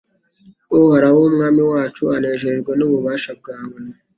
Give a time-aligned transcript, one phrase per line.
[0.77, 3.75] Uhoraho umwami wacu anejejwe n’ububasha bwawe